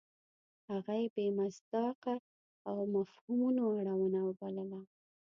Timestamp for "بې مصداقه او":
1.15-2.77